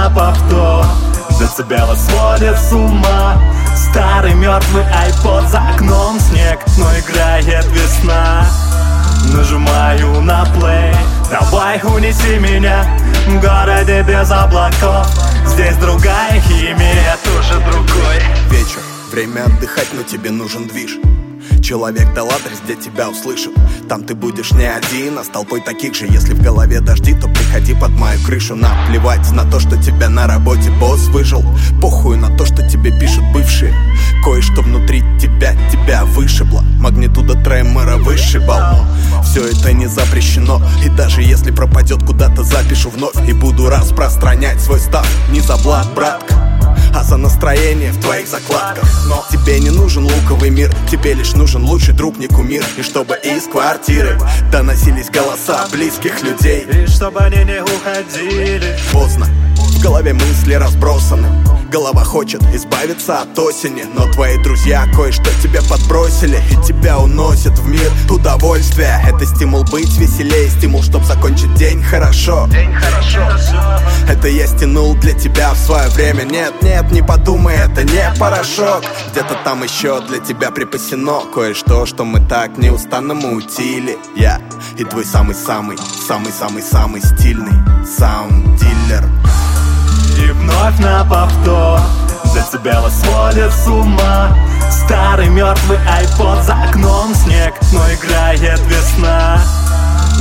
на 0.00 0.08
повтор 0.10 0.86
Децибелы 1.38 1.96
сводит 1.96 2.58
с 2.58 2.72
ума. 2.72 3.40
Старый 3.74 4.34
мертвый 4.34 4.84
айпод 4.92 5.44
за 5.48 5.58
окном 5.58 6.18
снег 6.20 6.60
Но 6.78 6.86
играет 6.98 7.66
весна. 7.66 8.46
Нажимаю 9.34 10.20
на 10.22 10.44
плей. 10.46 10.94
Давай 11.30 11.80
унеси 11.82 12.38
меня 12.38 12.84
В 13.26 13.40
городе 13.40 14.02
без 14.02 14.30
облаков. 14.30 15.06
Здесь 15.46 15.76
другая 15.76 16.40
химия, 16.40 17.16
тоже 17.24 17.60
другой. 17.60 18.20
Вечер, 18.50 18.80
время 19.12 19.44
отдыхать, 19.44 19.88
но 19.94 20.02
тебе 20.02 20.30
нужен 20.30 20.66
движ 20.66 20.98
Человек 21.70 22.12
дал 22.14 22.26
адрес, 22.26 22.58
где 22.64 22.74
тебя 22.74 23.08
услышат 23.08 23.52
Там 23.88 24.02
ты 24.02 24.16
будешь 24.16 24.50
не 24.50 24.64
один, 24.64 25.16
а 25.20 25.22
с 25.22 25.28
толпой 25.28 25.60
таких 25.60 25.94
же. 25.94 26.06
Если 26.06 26.34
в 26.34 26.42
голове 26.42 26.80
дожди, 26.80 27.14
то 27.14 27.28
приходи 27.28 27.74
под 27.74 27.90
мою 27.90 28.20
крышу. 28.24 28.56
Наплевать 28.56 29.30
на 29.30 29.48
то, 29.48 29.60
что 29.60 29.80
тебя 29.80 30.08
на 30.08 30.26
работе 30.26 30.68
босс 30.80 31.06
выжил. 31.10 31.44
Похуй 31.80 32.16
на 32.16 32.36
то, 32.36 32.44
что 32.44 32.68
тебе 32.68 32.90
пишут 32.98 33.22
бывшие. 33.32 33.72
Кое-что 34.24 34.62
внутри 34.62 35.02
тебя, 35.20 35.54
тебя 35.70 36.04
вышибло. 36.06 36.62
Магнитуда 36.80 37.34
тремора 37.34 37.98
вышибал 37.98 38.84
Но 39.12 39.22
все 39.22 39.46
это 39.46 39.72
не 39.72 39.86
запрещено. 39.86 40.60
И 40.84 40.88
даже 40.88 41.22
если 41.22 41.52
пропадет 41.52 42.02
куда-то 42.02 42.42
запишу 42.42 42.90
вновь. 42.90 43.14
И 43.28 43.32
буду 43.32 43.70
распространять 43.70 44.60
свой 44.60 44.80
став 44.80 45.06
Не 45.30 45.38
за 45.38 45.56
блат, 45.58 45.86
братка 45.94 46.49
а 46.94 47.04
за 47.04 47.16
настроение 47.16 47.92
в 47.92 48.00
твоих 48.00 48.28
закладках. 48.28 48.88
Но 49.08 49.24
тебе 49.30 49.58
не 49.60 49.70
нужен 49.70 50.04
луковый 50.04 50.50
мир 50.50 50.70
Тебе 50.90 51.14
лишь 51.14 51.34
нужен 51.34 51.64
лучший 51.64 51.94
друг, 51.94 52.18
не 52.18 52.26
кумир. 52.26 52.64
И 52.76 52.82
чтобы 52.82 53.16
из 53.22 53.44
квартиры 53.44 54.18
доносились 54.50 55.10
голоса 55.10 55.66
близких 55.70 56.22
людей. 56.22 56.66
И 56.70 56.86
чтобы 56.86 57.20
они 57.20 57.44
не 57.44 57.62
уходили. 57.62 58.76
Поздно, 58.92 59.26
в 59.56 59.82
голове 59.82 60.12
мысли 60.12 60.54
разбросаны 60.54 61.28
Голова 61.70 62.02
хочет 62.02 62.42
избавиться 62.52 63.20
от 63.20 63.38
осени 63.38 63.84
Но 63.94 64.10
твои 64.10 64.36
друзья 64.42 64.88
кое-что 64.92 65.30
тебе 65.40 65.60
подбросили 65.62 66.42
И 66.50 66.66
тебя 66.66 66.98
уносят 66.98 67.56
в 67.60 67.68
мир 67.68 67.88
удовольствия. 68.10 69.00
Это 69.06 69.24
стимул 69.24 69.62
быть 69.62 69.96
веселее 69.96 70.48
Стимул, 70.48 70.82
чтоб 70.82 71.04
закончить 71.04 71.54
день 71.54 71.80
хорошо. 71.80 72.48
День 72.48 72.74
хорошо. 72.74 73.20
Это 74.08 74.26
я 74.26 74.48
стянул 74.48 74.96
для 74.96 75.12
тебя 75.12 75.52
в 75.52 75.58
свое 75.58 75.88
время. 75.90 76.24
Нет, 76.24 76.60
нет, 76.60 76.90
не 76.90 77.02
подумай, 77.02 77.54
это 77.54 77.84
не 77.84 78.18
порошок. 78.18 78.82
Где-то 79.12 79.38
там 79.44 79.62
еще 79.62 80.00
для 80.00 80.18
тебя 80.18 80.50
припасено 80.50 81.20
Кое-что, 81.32 81.86
что 81.86 82.04
мы 82.04 82.18
так 82.18 82.58
неустанно 82.58 83.14
мутили 83.14 83.96
Я 84.16 84.40
и 84.76 84.82
твой 84.82 85.04
самый-самый, 85.04 85.78
самый-самый-самый 86.08 87.00
стильный 87.00 87.54
саунд-дилер 87.86 89.04
И 90.20 90.30
вновь 90.32 90.78
на 90.78 91.04
повтор. 91.04 91.80
Децибелы 92.34 92.90
сводят 92.90 93.52
с 93.52 93.66
ума. 93.66 94.36
Старый 94.70 95.28
мертвый 95.28 95.78
айпод 95.88 96.42
за 96.44 96.54
окном. 96.54 97.14
Снег 97.14 97.54
Но 97.72 97.80
играет 97.92 98.60
весна. 98.66 99.38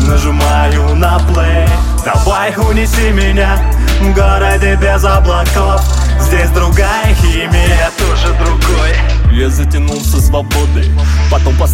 Нажимаю 0.08 0.96
на 0.96 1.20
плей. 1.20 1.68
Давай 2.06 2.56
унеси 2.58 3.12
меня 3.12 3.58
В 4.00 4.14
городе 4.14 4.76
без 4.76 5.04
облаков. 5.04 5.82
Здесь 6.20 6.50
другая 6.52 7.14
химия, 7.16 7.69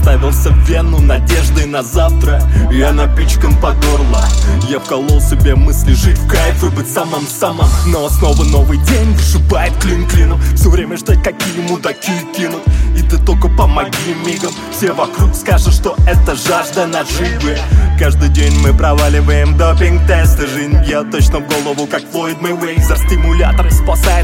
Потом 0.06 0.22
поставился 0.22 0.50
в 0.52 0.70
вену 0.70 1.00
надеждой 1.02 1.66
на 1.66 1.82
завтра. 1.82 2.42
Я 2.72 2.92
напичкан 2.92 3.56
по 3.56 3.72
горло. 3.72 4.24
Я 4.70 4.80
вколол 4.80 5.20
себе 5.20 5.56
мысли 5.56 5.94
жить 5.94 6.18
в 6.18 6.28
кайф 6.28 6.64
и 6.64 6.70
быть 6.70 6.88
самым-самым. 6.88 7.68
Но 7.88 8.08
снова 8.10 8.44
новый 8.44 8.78
день 8.78 9.14
вышибает 9.14 9.74
клин 9.82 10.08
клином. 10.08 10.40
Все 10.56 10.70
время 10.70 10.98
ждать, 10.98 11.24
какие 11.24 11.60
мудаки 11.68 12.12
кинут. 12.36 12.62
И 12.96 13.02
ты 13.02 13.18
только 13.18 13.50
помоги 13.50 14.14
мигом. 14.26 14.52
Все 14.72 14.94
вокруг 14.94 15.36
скажут, 15.36 15.74
что 15.74 15.96
это 16.08 16.36
жажда 16.36 16.86
наживы 16.86 17.58
Каждый 17.98 18.28
день 18.30 18.54
мы 18.60 18.74
проваливаем 18.74 19.58
допинг-тесты. 19.58 20.48
Жизнь 20.48 20.78
бьет 20.86 21.12
точно 21.12 21.40
в 21.40 21.48
голову, 21.48 21.88
как 21.88 22.04
Флойд 22.12 22.42
Мэйвейзер. 22.42 22.98
Стимуляторы 22.98 23.72
спасает 23.72 24.15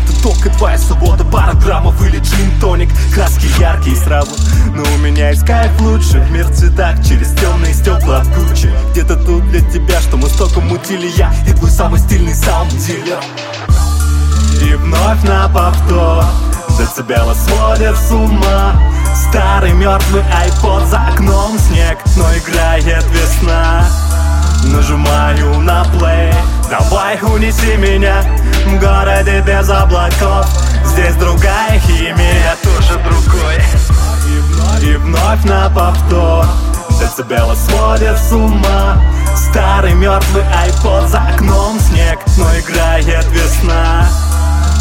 сразу 4.11 4.31
Но 4.75 4.83
у 4.83 4.97
меня 4.97 5.29
есть 5.29 5.45
кайф 5.45 5.72
лучше 5.79 6.19
В 6.19 6.31
мир 6.31 6.45
в 6.45 6.55
цветах 6.55 7.01
через 7.03 7.31
темные 7.39 7.73
стекла 7.73 8.17
от 8.19 8.27
Гуччи 8.35 8.69
Где-то 8.91 9.16
тут 9.16 9.47
для 9.49 9.61
тебя, 9.61 10.01
что 10.01 10.17
мы 10.17 10.27
столько 10.27 10.59
мутили 10.59 11.07
Я 11.16 11.33
и 11.47 11.53
твой 11.53 11.72
самый 11.72 11.99
стильный 11.99 12.35
саунд-дилер. 12.35 13.19
И 14.61 14.73
вновь 14.75 15.23
на 15.23 15.47
повтор 15.47 16.25
Децибелы 16.77 17.35
сводят 17.35 17.97
с 17.97 18.11
ума 18.11 18.73
Старый 19.29 19.73
мертвый 19.73 20.23
айпод 20.33 20.83
за 20.88 21.00
окном 21.07 21.57
снег 21.59 21.97
Но 22.17 22.25
играет 22.38 23.05
весна. 23.11 23.85
Нажимаю 24.66 25.59
на 25.59 25.85
плей. 25.85 26.33
Давай 26.69 27.17
унеси 27.21 27.77
меня 27.77 28.23
В 28.66 28.79
городе 28.79 29.41
без 29.41 29.69
облаков. 29.69 30.47
Здесь 30.85 31.16
другая 31.16 31.79
химия, 31.79 32.55
тоже 32.63 33.00
другой 33.00 34.00
и 34.84 34.96
вновь 34.97 35.44
на 35.44 35.69
повтор. 35.69 36.46
Децибелы 37.00 37.56
сводят 37.56 38.18
с 38.18 38.31
ума. 38.31 39.02
Старый 39.36 39.94
мертвый 39.94 40.44
айпод 40.53 41.08
за 41.08 41.19
окном 41.19 41.80
снег 41.80 42.19
Но 42.38 42.46
играет 42.59 43.25
весна. 43.31 44.08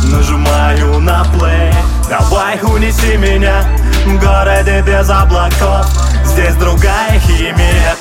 Нажимаю 0.05 1.00
на 1.00 1.25
плей. 1.25 1.72
Давай 2.09 2.59
унеси 2.62 3.16
меня 3.16 3.65
В 4.06 4.19
городе 4.19 4.83
без 4.83 5.09
облаков. 5.09 5.87
Здесь 6.25 6.55
другая 6.56 7.19
химия 7.21 7.94